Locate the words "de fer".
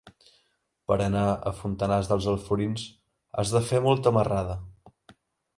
3.57-3.83